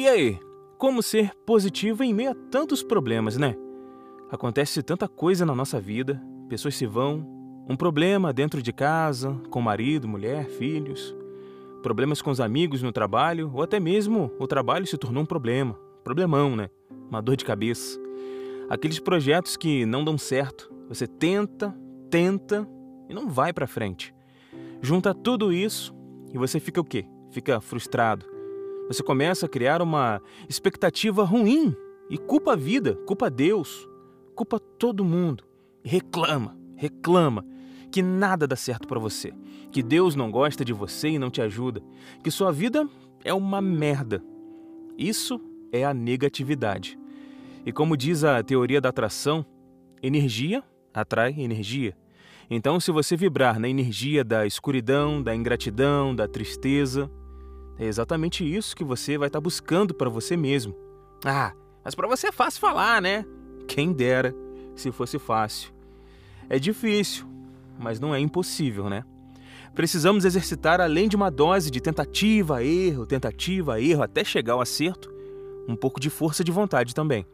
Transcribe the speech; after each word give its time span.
E 0.00 0.08
aí, 0.08 0.40
como 0.78 1.02
ser 1.02 1.34
positivo 1.44 2.02
em 2.02 2.14
meio 2.14 2.30
a 2.30 2.34
tantos 2.50 2.82
problemas, 2.82 3.36
né? 3.36 3.54
Acontece 4.30 4.82
tanta 4.82 5.06
coisa 5.06 5.44
na 5.44 5.54
nossa 5.54 5.78
vida, 5.78 6.18
pessoas 6.48 6.74
se 6.74 6.86
vão, 6.86 7.22
um 7.68 7.76
problema 7.76 8.32
dentro 8.32 8.62
de 8.62 8.72
casa, 8.72 9.38
com 9.50 9.60
marido, 9.60 10.08
mulher, 10.08 10.46
filhos, 10.46 11.14
problemas 11.82 12.22
com 12.22 12.30
os 12.30 12.40
amigos 12.40 12.80
no 12.80 12.92
trabalho, 12.92 13.50
ou 13.52 13.62
até 13.62 13.78
mesmo 13.78 14.32
o 14.38 14.46
trabalho 14.46 14.86
se 14.86 14.96
tornou 14.96 15.22
um 15.22 15.26
problema, 15.26 15.74
problemão, 16.02 16.56
né? 16.56 16.70
Uma 17.10 17.20
dor 17.20 17.36
de 17.36 17.44
cabeça. 17.44 18.00
Aqueles 18.70 18.98
projetos 18.98 19.54
que 19.54 19.84
não 19.84 20.02
dão 20.02 20.16
certo, 20.16 20.72
você 20.88 21.06
tenta, 21.06 21.76
tenta 22.08 22.66
e 23.06 23.12
não 23.12 23.28
vai 23.28 23.52
para 23.52 23.66
frente. 23.66 24.14
Junta 24.80 25.12
tudo 25.12 25.52
isso 25.52 25.94
e 26.32 26.38
você 26.38 26.58
fica 26.58 26.80
o 26.80 26.84
quê? 26.84 27.04
Fica 27.30 27.60
frustrado. 27.60 28.39
Você 28.90 29.04
começa 29.04 29.46
a 29.46 29.48
criar 29.48 29.80
uma 29.80 30.20
expectativa 30.48 31.22
ruim 31.22 31.76
e 32.10 32.18
culpa 32.18 32.54
a 32.54 32.56
vida, 32.56 32.96
culpa 33.06 33.30
Deus, 33.30 33.88
culpa 34.34 34.58
todo 34.58 35.04
mundo. 35.04 35.44
E 35.84 35.88
reclama, 35.88 36.58
reclama 36.74 37.46
que 37.92 38.02
nada 38.02 38.48
dá 38.48 38.56
certo 38.56 38.88
para 38.88 38.98
você, 38.98 39.32
que 39.70 39.80
Deus 39.80 40.16
não 40.16 40.28
gosta 40.28 40.64
de 40.64 40.72
você 40.72 41.10
e 41.10 41.20
não 41.20 41.30
te 41.30 41.40
ajuda, 41.40 41.80
que 42.24 42.32
sua 42.32 42.50
vida 42.50 42.88
é 43.22 43.32
uma 43.32 43.62
merda. 43.62 44.24
Isso 44.98 45.40
é 45.70 45.84
a 45.84 45.94
negatividade. 45.94 46.98
E 47.64 47.70
como 47.70 47.96
diz 47.96 48.24
a 48.24 48.42
teoria 48.42 48.80
da 48.80 48.88
atração, 48.88 49.46
energia 50.02 50.64
atrai 50.92 51.32
energia. 51.38 51.96
Então, 52.50 52.80
se 52.80 52.90
você 52.90 53.16
vibrar 53.16 53.60
na 53.60 53.68
energia 53.68 54.24
da 54.24 54.44
escuridão, 54.44 55.22
da 55.22 55.32
ingratidão, 55.32 56.12
da 56.12 56.26
tristeza, 56.26 57.08
é 57.80 57.86
exatamente 57.86 58.44
isso 58.44 58.76
que 58.76 58.84
você 58.84 59.16
vai 59.16 59.28
estar 59.28 59.40
buscando 59.40 59.94
para 59.94 60.10
você 60.10 60.36
mesmo. 60.36 60.76
Ah, 61.24 61.54
mas 61.82 61.94
para 61.94 62.06
você 62.06 62.26
é 62.26 62.32
fácil 62.32 62.60
falar, 62.60 63.00
né? 63.00 63.24
Quem 63.66 63.90
dera 63.90 64.34
se 64.76 64.92
fosse 64.92 65.18
fácil. 65.18 65.72
É 66.50 66.58
difícil, 66.58 67.26
mas 67.78 67.98
não 67.98 68.14
é 68.14 68.20
impossível, 68.20 68.90
né? 68.90 69.02
Precisamos 69.74 70.26
exercitar 70.26 70.78
além 70.78 71.08
de 71.08 71.16
uma 71.16 71.30
dose 71.30 71.70
de 71.70 71.80
tentativa, 71.80 72.62
erro, 72.62 73.06
tentativa, 73.06 73.80
erro, 73.80 74.02
até 74.02 74.22
chegar 74.22 74.52
ao 74.52 74.60
acerto, 74.60 75.10
um 75.66 75.74
pouco 75.74 75.98
de 75.98 76.10
força 76.10 76.44
de 76.44 76.52
vontade 76.52 76.94
também. 76.94 77.24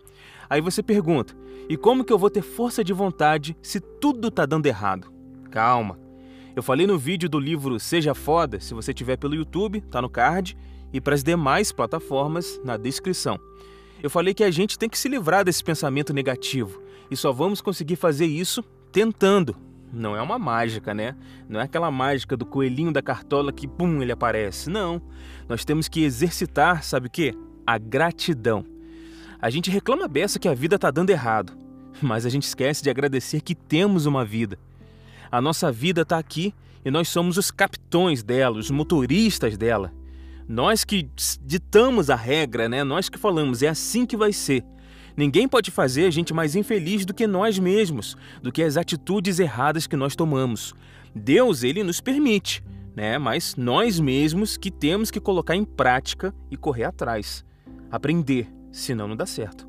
Aí 0.49 0.61
você 0.61 0.81
pergunta: 0.81 1.37
e 1.69 1.77
como 1.77 2.05
que 2.05 2.13
eu 2.13 2.19
vou 2.19 2.31
ter 2.31 2.43
força 2.43 2.85
de 2.85 2.93
vontade 2.93 3.57
se 3.61 3.81
tudo 3.81 4.31
tá 4.31 4.47
dando 4.47 4.67
errado? 4.67 5.13
Calma. 5.51 6.06
Eu 6.57 6.63
falei 6.63 6.87
no 6.87 6.97
vídeo 6.97 7.29
do 7.29 7.39
livro 7.39 7.79
Seja 7.79 8.15
Foda, 8.15 8.59
se 8.59 8.73
você 8.73 8.95
tiver 8.95 9.19
pelo 9.19 9.35
YouTube, 9.35 9.83
tá 9.83 10.01
no 10.01 10.09
card, 10.09 10.57
e 10.91 10.99
para 10.99 11.15
as 11.15 11.23
demais 11.23 11.71
plataformas 11.71 12.59
na 12.65 12.79
descrição. 12.79 13.39
Eu 14.03 14.09
falei 14.09 14.33
que 14.33 14.43
a 14.43 14.51
gente 14.51 14.79
tem 14.79 14.89
que 14.89 14.99
se 14.99 15.07
livrar 15.07 15.45
desse 15.45 15.63
pensamento 15.63 16.15
negativo 16.15 16.81
e 17.11 17.17
só 17.17 17.31
vamos 17.31 17.61
conseguir 17.61 17.97
fazer 17.97 18.25
isso 18.25 18.63
tentando. 18.91 19.55
Não 19.93 20.17
é 20.17 20.23
uma 20.23 20.39
mágica, 20.39 20.95
né? 20.95 21.15
Não 21.47 21.61
é 21.61 21.65
aquela 21.65 21.91
mágica 21.91 22.35
do 22.39 22.47
coelhinho 22.47 22.91
da 22.91 23.03
cartola 23.03 23.53
que 23.53 23.69
pum, 23.69 24.01
ele 24.01 24.13
aparece. 24.13 24.71
Não. 24.71 25.03
Nós 25.47 25.63
temos 25.63 25.89
que 25.89 26.05
exercitar, 26.05 26.83
sabe 26.83 27.09
o 27.09 27.11
quê? 27.11 27.35
A 27.67 27.77
gratidão. 27.77 28.65
A 29.39 29.51
gente 29.51 29.71
reclama 29.71 30.09
beça 30.09 30.39
que 30.39 30.49
a 30.49 30.55
vida 30.55 30.79
tá 30.79 30.91
dando 30.91 31.11
errado, 31.11 31.53
mas 32.01 32.25
a 32.25 32.31
gente 32.31 32.45
esquece 32.45 32.83
de 32.83 32.89
agradecer 32.89 33.43
que 33.43 33.55
temos 33.55 34.07
uma 34.07 34.25
vida. 34.25 34.59
A 35.31 35.41
nossa 35.41 35.71
vida 35.73 36.03
está 36.03 36.19
aqui 36.19 36.55
e 36.85 36.91
nós 36.91 37.09
somos 37.09 37.37
os 37.37 37.51
capitões 37.51 38.23
dela, 38.23 38.59
os 38.59 38.71
motoristas 38.71 39.57
dela. 39.57 39.93
Nós 40.49 40.85
que 40.85 41.09
ditamos 41.45 42.09
a 42.09 42.15
regra, 42.15 42.69
né? 42.69 42.85
Nós 42.85 43.09
que 43.09 43.19
falamos, 43.19 43.63
é 43.63 43.69
assim 43.69 44.07
que 44.07 44.17
vai 44.17 44.33
ser. 44.33 44.65
Ninguém 45.17 45.49
pode 45.49 45.71
fazer 45.71 46.07
a 46.07 46.11
gente 46.11 46.33
mais 46.33 46.55
infeliz 46.55 47.05
do 47.05 47.15
que 47.15 47.27
nós 47.27 47.59
mesmos, 47.59 48.17
do 48.43 48.53
que 48.53 48.63
as 48.63 48.77
atitudes 48.77 49.41
erradas 49.41 49.87
que 49.87 49.97
nós 49.97 50.15
tomamos. 50.15 50.75
Deus, 51.15 51.63
ele 51.63 51.83
nos 51.83 52.01
permite, 52.01 52.63
né? 52.95 53.19
Mas 53.19 53.57
nós 53.57 53.99
mesmos 53.99 54.57
que 54.57 54.71
temos 54.71 55.11
que 55.11 55.19
colocar 55.19 55.57
em 55.57 55.65
prática 55.65 56.33
e 56.51 56.57
correr 56.57 56.85
atrás. 56.85 57.45
Aprender, 57.91 58.47
senão 58.71 59.09
não 59.09 59.17
dá 59.17 59.27
certo. 59.27 59.67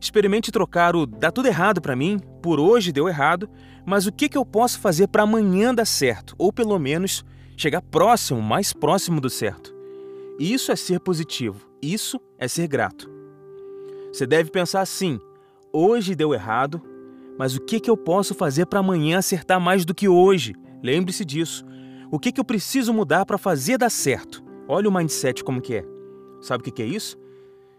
Experimente 0.00 0.50
trocar 0.50 0.96
o 0.96 1.06
dá 1.06 1.30
tudo 1.30 1.46
errado 1.46 1.80
para 1.80 1.94
mim 1.94 2.20
por 2.42 2.58
hoje 2.60 2.92
deu 2.92 3.08
errado, 3.08 3.48
mas 3.86 4.06
o 4.06 4.12
que, 4.12 4.28
que 4.28 4.36
eu 4.36 4.44
posso 4.44 4.80
fazer 4.80 5.06
para 5.06 5.22
amanhã 5.22 5.74
dar 5.74 5.86
certo? 5.86 6.34
Ou 6.36 6.52
pelo 6.52 6.78
menos 6.78 7.24
chegar 7.56 7.80
próximo, 7.80 8.42
mais 8.42 8.72
próximo 8.72 9.20
do 9.20 9.30
certo. 9.30 9.74
Isso 10.38 10.72
é 10.72 10.76
ser 10.76 11.00
positivo, 11.00 11.66
isso 11.80 12.20
é 12.36 12.48
ser 12.48 12.66
grato. 12.66 13.08
Você 14.12 14.26
deve 14.26 14.50
pensar 14.50 14.80
assim: 14.80 15.20
hoje 15.72 16.14
deu 16.14 16.34
errado, 16.34 16.82
mas 17.38 17.54
o 17.54 17.60
que, 17.60 17.80
que 17.80 17.88
eu 17.88 17.96
posso 17.96 18.34
fazer 18.34 18.66
para 18.66 18.80
amanhã 18.80 19.18
acertar 19.18 19.60
mais 19.60 19.84
do 19.84 19.94
que 19.94 20.08
hoje? 20.08 20.54
Lembre-se 20.82 21.24
disso. 21.24 21.64
O 22.10 22.18
que, 22.18 22.32
que 22.32 22.40
eu 22.40 22.44
preciso 22.44 22.92
mudar 22.92 23.24
para 23.24 23.38
fazer 23.38 23.78
dar 23.78 23.90
certo? 23.90 24.42
Olha 24.68 24.88
o 24.88 24.92
mindset 24.92 25.42
como 25.42 25.62
que 25.62 25.76
é. 25.76 25.84
Sabe 26.40 26.60
o 26.60 26.64
que, 26.64 26.70
que 26.70 26.82
é 26.82 26.86
isso? 26.86 27.16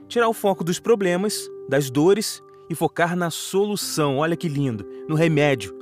Tirar 0.08 0.28
o 0.28 0.34
foco 0.34 0.64
dos 0.64 0.80
problemas, 0.80 1.48
das 1.70 1.90
dores 1.90 2.42
e 2.70 2.76
focar 2.76 3.16
na 3.16 3.30
solução. 3.30 4.18
Olha 4.18 4.36
que 4.36 4.48
lindo, 4.48 4.86
no 5.08 5.16
remédio. 5.16 5.78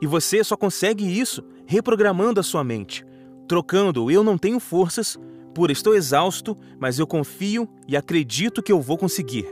E 0.00 0.06
você 0.06 0.42
só 0.42 0.56
consegue 0.56 1.04
isso 1.04 1.42
reprogramando 1.66 2.40
a 2.40 2.42
sua 2.42 2.62
mente, 2.62 3.04
trocando 3.48 4.10
eu 4.10 4.22
não 4.22 4.36
tenho 4.36 4.60
forças 4.60 5.18
por 5.54 5.70
estou 5.70 5.94
exausto, 5.94 6.58
mas 6.78 6.98
eu 6.98 7.06
confio 7.06 7.68
e 7.86 7.96
acredito 7.96 8.62
que 8.62 8.72
eu 8.72 8.80
vou 8.80 8.98
conseguir. 8.98 9.46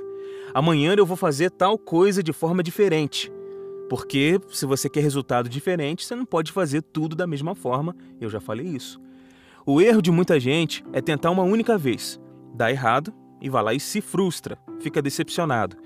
Amanhã 0.52 0.94
eu 0.96 1.06
vou 1.06 1.16
fazer 1.16 1.50
tal 1.50 1.78
coisa 1.78 2.22
de 2.22 2.32
forma 2.32 2.62
diferente. 2.62 3.32
Porque 3.88 4.40
se 4.48 4.66
você 4.66 4.88
quer 4.88 5.00
resultado 5.00 5.48
diferente, 5.48 6.04
você 6.04 6.14
não 6.14 6.24
pode 6.24 6.50
fazer 6.50 6.82
tudo 6.82 7.14
da 7.14 7.26
mesma 7.26 7.54
forma, 7.54 7.94
eu 8.20 8.28
já 8.28 8.40
falei 8.40 8.66
isso. 8.66 9.00
O 9.64 9.80
erro 9.80 10.02
de 10.02 10.10
muita 10.10 10.40
gente 10.40 10.84
é 10.92 11.00
tentar 11.00 11.30
uma 11.30 11.42
única 11.42 11.78
vez, 11.78 12.20
dá 12.54 12.70
errado 12.70 13.14
e 13.42 13.50
vai 13.50 13.62
lá 13.62 13.74
e 13.74 13.80
se 13.80 14.00
frustra, 14.00 14.56
fica 14.80 15.02
decepcionado. 15.02 15.76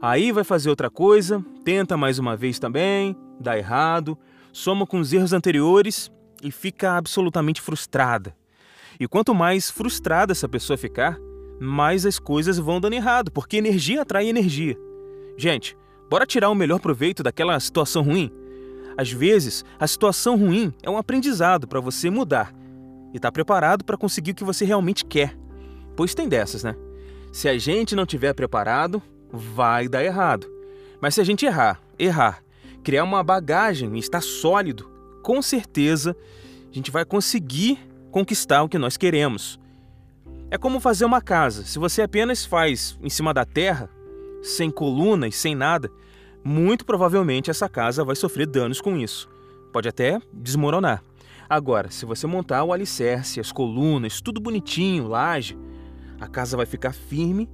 Aí 0.00 0.30
vai 0.30 0.44
fazer 0.44 0.70
outra 0.70 0.88
coisa, 0.88 1.44
tenta 1.64 1.96
mais 1.96 2.18
uma 2.18 2.36
vez 2.36 2.58
também, 2.58 3.16
dá 3.38 3.58
errado, 3.58 4.16
soma 4.52 4.86
com 4.86 5.00
os 5.00 5.12
erros 5.12 5.32
anteriores 5.32 6.10
e 6.42 6.50
fica 6.50 6.96
absolutamente 6.96 7.60
frustrada. 7.60 8.34
E 8.98 9.08
quanto 9.08 9.34
mais 9.34 9.70
frustrada 9.70 10.32
essa 10.32 10.48
pessoa 10.48 10.76
ficar, 10.76 11.18
mais 11.60 12.06
as 12.06 12.18
coisas 12.18 12.58
vão 12.58 12.80
dando 12.80 12.94
errado, 12.94 13.30
porque 13.30 13.56
energia 13.56 14.02
atrai 14.02 14.28
energia. 14.28 14.76
Gente, 15.36 15.76
bora 16.08 16.24
tirar 16.24 16.48
o 16.48 16.54
melhor 16.54 16.78
proveito 16.80 17.22
daquela 17.22 17.58
situação 17.60 18.02
ruim? 18.02 18.30
Às 18.96 19.10
vezes, 19.10 19.64
a 19.78 19.86
situação 19.86 20.36
ruim 20.36 20.72
é 20.82 20.88
um 20.88 20.96
aprendizado 20.96 21.66
para 21.66 21.80
você 21.80 22.08
mudar 22.08 22.54
e 23.12 23.16
estar 23.16 23.28
tá 23.28 23.32
preparado 23.32 23.84
para 23.84 23.96
conseguir 23.96 24.30
o 24.30 24.34
que 24.34 24.44
você 24.44 24.64
realmente 24.64 25.04
quer. 25.04 25.36
Pois 25.96 26.14
tem 26.14 26.28
dessas, 26.28 26.62
né? 26.64 26.74
Se 27.32 27.48
a 27.48 27.56
gente 27.56 27.94
não 27.94 28.04
tiver 28.04 28.34
preparado, 28.34 29.00
vai 29.32 29.88
dar 29.88 30.04
errado. 30.04 30.46
Mas 31.00 31.14
se 31.14 31.20
a 31.20 31.24
gente 31.24 31.46
errar, 31.46 31.80
errar, 31.98 32.42
criar 32.82 33.04
uma 33.04 33.22
bagagem 33.22 33.94
e 33.94 33.98
estar 33.98 34.20
sólido, 34.20 34.90
com 35.22 35.40
certeza 35.40 36.16
a 36.70 36.74
gente 36.74 36.90
vai 36.90 37.04
conseguir 37.04 37.78
conquistar 38.10 38.62
o 38.62 38.68
que 38.68 38.78
nós 38.78 38.96
queremos. 38.96 39.60
É 40.50 40.58
como 40.58 40.80
fazer 40.80 41.04
uma 41.04 41.20
casa. 41.20 41.64
Se 41.64 41.78
você 41.78 42.02
apenas 42.02 42.44
faz 42.44 42.98
em 43.00 43.08
cima 43.08 43.32
da 43.32 43.44
terra, 43.44 43.88
sem 44.42 44.70
colunas, 44.70 45.36
sem 45.36 45.54
nada, 45.54 45.90
muito 46.42 46.84
provavelmente 46.84 47.50
essa 47.50 47.68
casa 47.68 48.04
vai 48.04 48.16
sofrer 48.16 48.46
danos 48.46 48.80
com 48.80 48.96
isso. 48.96 49.28
Pode 49.72 49.88
até 49.88 50.20
desmoronar. 50.32 51.04
Agora, 51.48 51.90
se 51.90 52.04
você 52.04 52.26
montar 52.26 52.64
o 52.64 52.72
alicerce, 52.72 53.40
as 53.40 53.52
colunas, 53.52 54.20
tudo 54.20 54.40
bonitinho, 54.40 55.06
laje, 55.06 55.56
a 56.20 56.28
casa 56.28 56.56
vai 56.56 56.66
ficar 56.66 56.92
firme 56.92 57.48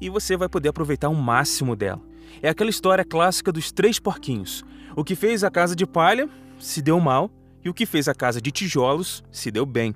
e 0.00 0.10
você 0.10 0.36
vai 0.36 0.48
poder 0.48 0.68
aproveitar 0.68 1.08
o 1.08 1.14
máximo 1.14 1.74
dela. 1.74 2.00
É 2.42 2.48
aquela 2.48 2.70
história 2.70 3.04
clássica 3.04 3.50
dos 3.50 3.72
três 3.72 3.98
porquinhos. 3.98 4.62
O 4.94 5.02
que 5.02 5.14
fez 5.14 5.42
a 5.42 5.50
casa 5.50 5.74
de 5.74 5.86
palha 5.86 6.28
se 6.58 6.82
deu 6.82 7.00
mal 7.00 7.30
e 7.64 7.70
o 7.70 7.74
que 7.74 7.86
fez 7.86 8.08
a 8.08 8.14
casa 8.14 8.40
de 8.40 8.50
tijolos 8.50 9.24
se 9.32 9.50
deu 9.50 9.64
bem. 9.64 9.94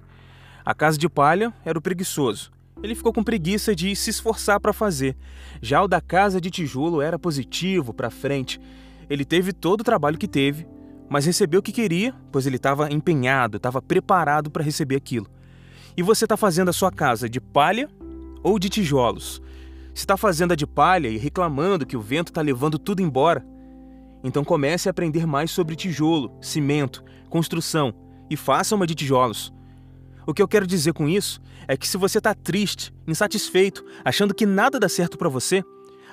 A 0.65 0.75
casa 0.75 0.97
de 0.97 1.09
palha 1.09 1.53
era 1.65 1.79
o 1.79 1.83
preguiçoso. 1.83 2.51
Ele 2.83 2.95
ficou 2.95 3.13
com 3.13 3.23
preguiça 3.23 3.75
de 3.75 3.95
se 3.95 4.11
esforçar 4.11 4.59
para 4.59 4.73
fazer. 4.73 5.17
Já 5.63 5.83
o 5.83 5.89
da 5.89 6.01
casa 6.01 6.41
de 6.41 6.51
tijolo 6.51 7.01
era 7.01 7.19
positivo, 7.19 7.95
para 7.95 8.11
frente. 8.11 8.61
Ele 9.09 9.25
teve 9.25 9.53
todo 9.53 9.83
o 9.83 9.85
trabalho 9.85 10.19
que 10.19 10.29
teve, 10.29 10.67
mas 11.09 11.25
recebeu 11.27 11.61
o 11.61 11.63
que 11.63 11.73
queria, 11.73 12.15
pois 12.33 12.47
ele 12.47 12.57
estava 12.57 12.91
empenhado, 12.93 13.59
estava 13.59 13.81
preparado 13.81 14.51
para 14.51 14.65
receber 14.65 14.97
aquilo. 14.97 15.27
E 15.97 16.03
você 16.03 16.25
está 16.25 16.37
fazendo 16.37 16.71
a 16.71 16.73
sua 16.73 16.91
casa 16.91 17.29
de 17.29 17.41
palha 17.41 17.89
ou 18.45 18.59
de 18.59 18.69
tijolos? 18.69 19.43
Se 19.95 20.03
está 20.03 20.17
fazendo 20.17 20.53
a 20.53 20.57
de 20.57 20.67
palha 20.67 21.09
e 21.09 21.17
reclamando 21.17 21.87
que 21.87 21.97
o 21.97 22.01
vento 22.01 22.29
está 22.29 22.43
levando 22.43 22.79
tudo 22.79 23.03
embora, 23.03 23.45
então 24.23 24.45
comece 24.45 24.89
a 24.89 24.91
aprender 24.91 25.27
mais 25.27 25.51
sobre 25.51 25.75
tijolo, 25.75 26.31
cimento, 26.41 27.03
construção 27.29 27.95
e 28.31 28.37
faça 28.37 28.75
uma 28.75 28.87
de 28.87 28.95
tijolos. 28.95 29.53
O 30.27 30.33
que 30.33 30.41
eu 30.41 30.49
quero 30.49 30.67
dizer 30.67 30.93
com 30.93 31.09
isso 31.09 31.41
é 31.67 31.77
que 31.77 31.89
se 31.89 31.97
você 31.97 32.19
está 32.19 32.35
triste, 32.35 32.93
insatisfeito, 33.07 33.85
achando 34.05 34.35
que 34.35 34.47
nada 34.47 34.79
dá 34.79 34.89
certo 34.89 35.19
para 35.19 35.29
você, 35.29 35.63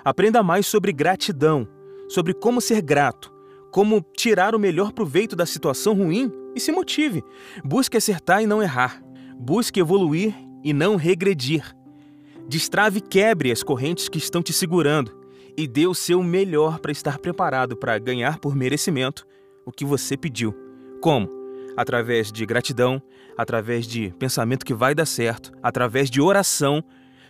aprenda 0.04 0.44
mais 0.44 0.66
sobre 0.66 0.92
gratidão, 0.92 1.68
sobre 2.10 2.34
como 2.34 2.60
ser 2.60 2.82
grato, 2.82 3.32
como 3.72 4.06
tirar 4.16 4.54
o 4.54 4.60
melhor 4.60 4.92
proveito 4.92 5.36
da 5.36 5.46
situação 5.46 5.94
ruim 5.94 6.32
e 6.56 6.60
se 6.60 6.72
motive. 6.72 7.24
Busque 7.64 7.96
acertar 7.96 8.44
e 8.44 8.46
não 8.46 8.62
errar. 8.62 9.02
Busque 9.38 9.80
evoluir 9.80 10.36
e 10.64 10.74
não 10.74 10.98
regredir. 10.98 11.64
Destrave 12.52 12.98
e 12.98 13.02
quebre 13.02 13.50
as 13.50 13.64
correntes 13.64 14.10
que 14.10 14.18
estão 14.18 14.44
te 14.44 14.52
segurando 14.52 15.18
e 15.58 15.66
dê 15.66 15.88
o 15.88 15.96
seu 15.96 16.22
melhor 16.22 16.80
para 16.80 16.92
estar 16.92 17.18
preparado 17.18 17.78
para 17.78 17.98
ganhar 17.98 18.40
por 18.40 18.54
merecimento 18.54 19.26
o 19.66 19.72
que 19.72 19.86
você 19.86 20.18
pediu. 20.18 20.54
Como? 21.02 21.42
através 21.78 22.32
de 22.34 22.46
gratidão, 22.46 23.02
através 23.38 23.88
de 23.88 24.14
pensamento 24.20 24.66
que 24.66 24.74
vai 24.74 24.94
dar 24.94 25.06
certo, 25.06 25.52
através 25.64 26.10
de 26.10 26.22
oração, 26.22 26.84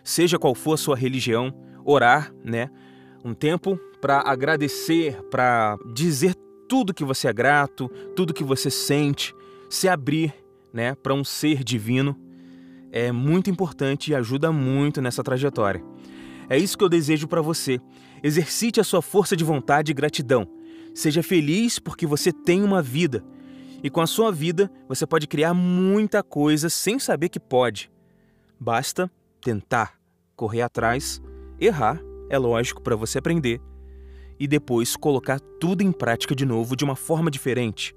seja 0.03 0.39
qual 0.39 0.55
for 0.55 0.73
a 0.73 0.77
sua 0.77 0.95
religião, 0.95 1.53
orar, 1.85 2.33
né? 2.43 2.69
Um 3.23 3.35
tempo 3.35 3.79
para 4.01 4.19
agradecer, 4.19 5.21
para 5.29 5.77
dizer 5.93 6.33
tudo 6.67 6.93
que 6.93 7.03
você 7.03 7.27
é 7.27 7.33
grato, 7.33 7.87
tudo 8.15 8.33
que 8.33 8.43
você 8.43 8.71
sente, 8.71 9.35
se 9.69 9.87
abrir, 9.87 10.33
né, 10.73 10.95
para 10.95 11.13
um 11.13 11.23
ser 11.23 11.63
divino 11.63 12.19
é 12.91 13.11
muito 13.11 13.49
importante 13.49 14.11
e 14.11 14.15
ajuda 14.15 14.51
muito 14.51 15.01
nessa 15.01 15.23
trajetória. 15.23 15.83
É 16.49 16.57
isso 16.57 16.77
que 16.77 16.83
eu 16.83 16.89
desejo 16.89 17.27
para 17.27 17.41
você. 17.41 17.79
Exercite 18.21 18.79
a 18.79 18.83
sua 18.83 19.01
força 19.01 19.35
de 19.35 19.43
vontade 19.43 19.91
e 19.91 19.95
gratidão. 19.95 20.47
Seja 20.93 21.23
feliz 21.23 21.79
porque 21.79 22.05
você 22.05 22.31
tem 22.31 22.63
uma 22.63 22.81
vida 22.81 23.23
e 23.83 23.89
com 23.89 23.99
a 23.99 24.07
sua 24.07 24.31
vida, 24.31 24.71
você 24.87 25.07
pode 25.07 25.27
criar 25.27 25.53
muita 25.53 26.21
coisa 26.21 26.69
sem 26.69 26.99
saber 26.99 27.29
que 27.29 27.39
pode. 27.39 27.91
Basta 28.59 29.11
tentar, 29.41 29.99
correr 30.35 30.61
atrás, 30.61 31.21
errar, 31.59 31.99
é 32.29 32.37
lógico, 32.37 32.81
para 32.81 32.95
você 32.95 33.17
aprender, 33.17 33.59
e 34.39 34.47
depois 34.47 34.95
colocar 34.95 35.39
tudo 35.59 35.81
em 35.81 35.91
prática 35.91 36.35
de 36.35 36.45
novo 36.45 36.75
de 36.75 36.83
uma 36.83 36.95
forma 36.95 37.31
diferente, 37.31 37.95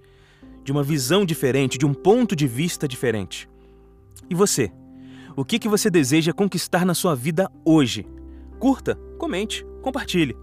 de 0.63 0.73
uma 0.73 0.83
visão 0.83 1.25
diferente, 1.27 1.77
de 1.77 1.85
um 1.85 1.93
ponto 1.93 2.35
de 2.35 2.47
vista 2.47 2.89
diferente. 2.89 3.49
E 4.31 4.35
você? 4.35 4.73
O 5.37 5.45
que, 5.45 5.59
que 5.59 5.69
você 5.69 5.91
deseja 5.91 6.33
conquistar 6.33 6.87
na 6.87 6.95
sua 6.95 7.17
vida 7.17 7.51
hoje? 7.65 8.07
Curta, 8.61 8.95
comente, 9.19 9.67
compartilhe. 9.83 10.37